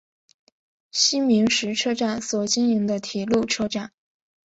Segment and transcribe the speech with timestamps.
[0.89, 3.91] 西明石车站所经营的铁路车站。